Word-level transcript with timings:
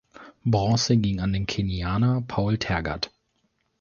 Bronze 0.43 0.95
ging 0.97 1.19
an 1.19 1.31
den 1.33 1.45
Kenianer 1.45 2.21
Paul 2.27 2.57
Tergat. 2.57 3.11